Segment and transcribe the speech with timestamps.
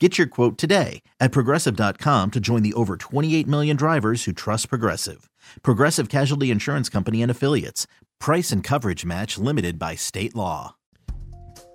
[0.00, 4.68] Get your quote today at progressive.com to join the over 28 million drivers who trust
[4.68, 5.30] Progressive.
[5.62, 7.86] Progressive Casualty Insurance Company and Affiliates.
[8.18, 10.74] Price and coverage match limited by state law.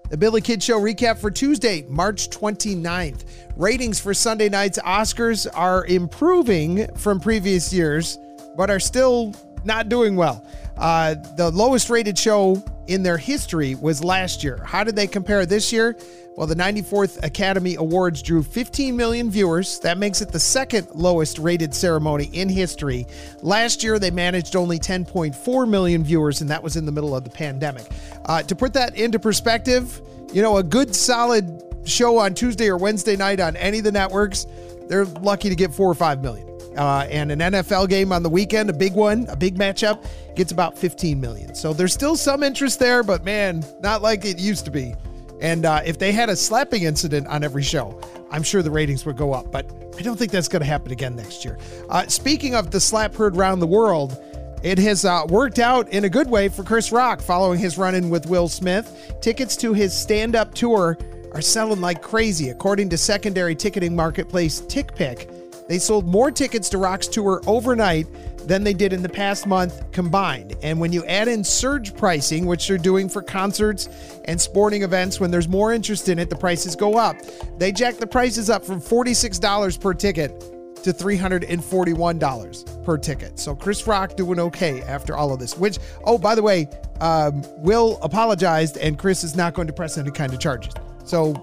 [0.10, 3.26] The Billy Kidd Show recap for Tuesday, March 29th.
[3.56, 8.18] Ratings for Sunday night's Oscars are improving from previous years,
[8.58, 9.34] but are still
[9.70, 10.44] not doing well.
[10.78, 14.58] Uh, the lowest rated show in their history was last year.
[14.66, 15.96] How did they compare this year?
[16.36, 19.80] Well, the 94th Academy Awards drew 15 million viewers.
[19.82, 23.06] That makes it the second lowest rated ceremony in history.
[23.44, 27.24] Last year, they managed only 10.4 million viewers, and that was in the middle of
[27.24, 27.86] the pandemic.
[28.26, 30.02] Uh, to put that into perspective,
[30.34, 33.92] you know, a good solid show on Tuesday or Wednesday night on any of the
[33.92, 34.48] networks,
[34.88, 36.49] they're lucky to get four or five million.
[36.80, 40.06] Uh, and an NFL game on the weekend, a big one, a big matchup,
[40.38, 41.54] gets about 15 million.
[41.54, 44.96] So there's still some interest there, but man, not like it used to be.
[45.42, 48.00] And uh, if they had a slapping incident on every show,
[48.32, 49.52] I'm sure the ratings would go up.
[49.52, 51.58] But I don't think that's going to happen again next year.
[51.90, 54.18] Uh, speaking of the slap heard around the world,
[54.64, 57.94] it has uh, worked out in a good way for Chris Rock following his run
[57.94, 59.18] in with Will Smith.
[59.20, 60.98] Tickets to his stand up tour
[61.34, 62.52] are selling like crazy.
[62.52, 65.39] According to secondary ticketing marketplace TickPick,
[65.70, 68.08] they sold more tickets to Rock's tour overnight
[68.48, 70.56] than they did in the past month combined.
[70.64, 73.88] And when you add in surge pricing, which they're doing for concerts
[74.26, 77.16] and sporting events, when there's more interest in it, the prices go up.
[77.60, 80.40] They jack the prices up from $46 per ticket
[80.84, 83.38] to $341 per ticket.
[83.38, 85.56] So Chris Rock doing okay after all of this.
[85.56, 86.68] Which, oh, by the way,
[87.00, 90.74] um, Will apologized and Chris is not going to press any kind of charges.
[91.10, 91.34] So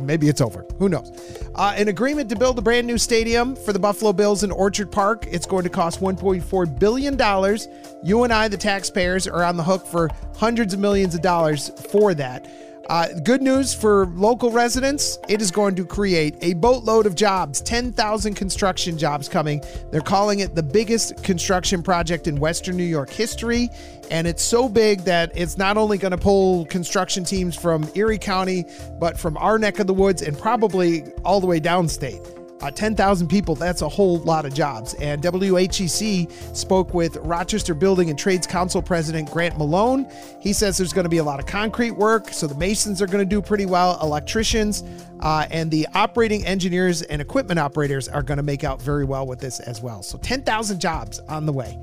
[0.00, 0.64] maybe it's over.
[0.78, 1.12] Who knows?
[1.54, 4.90] Uh, an agreement to build a brand new stadium for the Buffalo Bills in Orchard
[4.90, 5.26] Park.
[5.30, 7.68] It's going to cost 1.4 billion dollars.
[8.02, 11.68] You and I, the taxpayers, are on the hook for hundreds of millions of dollars
[11.90, 12.48] for that.
[12.92, 17.62] Uh, good news for local residents it is going to create a boatload of jobs
[17.62, 19.62] 10,000 construction jobs coming.
[19.90, 23.70] They're calling it the biggest construction project in Western New York history.
[24.10, 28.18] And it's so big that it's not only going to pull construction teams from Erie
[28.18, 28.66] County,
[29.00, 32.41] but from our neck of the woods and probably all the way downstate.
[32.62, 34.94] Uh, 10,000 people, that's a whole lot of jobs.
[34.94, 40.08] And WHEC spoke with Rochester Building and Trades Council President Grant Malone.
[40.40, 43.06] He says there's going to be a lot of concrete work, so the masons are
[43.06, 44.84] going to do pretty well, electricians,
[45.20, 49.26] uh, and the operating engineers and equipment operators are going to make out very well
[49.26, 50.02] with this as well.
[50.02, 51.78] So 10,000 jobs on the way.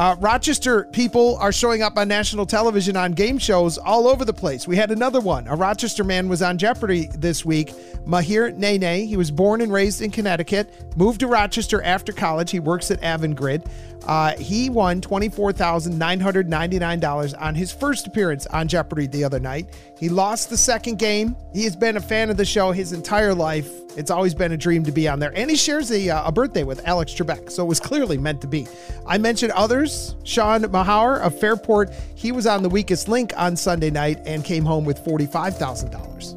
[0.00, 4.32] Uh, Rochester people are showing up on national television on game shows all over the
[4.32, 4.66] place.
[4.66, 5.46] We had another one.
[5.46, 7.74] A Rochester man was on Jeopardy this week.
[8.06, 9.06] Mahir Nene.
[9.06, 12.50] He was born and raised in Connecticut, moved to Rochester after college.
[12.50, 13.66] He works at Avangrid.
[14.06, 19.68] Uh, he won $24,999 on his first appearance on Jeopardy the other night.
[19.98, 21.36] He lost the second game.
[21.52, 23.70] He has been a fan of the show his entire life.
[23.96, 25.32] It's always been a dream to be on there.
[25.36, 28.40] And he shares a, uh, a birthday with Alex Trebek, so it was clearly meant
[28.42, 28.66] to be.
[29.06, 30.14] I mentioned others.
[30.24, 34.64] Sean Maher of Fairport, he was on the weakest link on Sunday night and came
[34.64, 36.36] home with $45,000.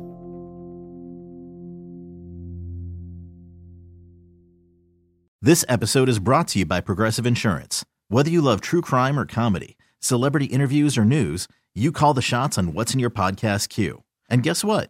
[5.42, 7.84] This episode is brought to you by Progressive Insurance.
[8.08, 12.58] Whether you love true crime or comedy, celebrity interviews or news, you call the shots
[12.58, 14.04] on what's in your podcast queue.
[14.30, 14.90] And guess what?